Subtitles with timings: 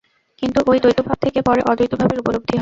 [0.41, 2.59] কিন্তু ঐ দ্বৈতভাব থেকে পরে অদ্বৈতভাবের উপলব্ধি হয়।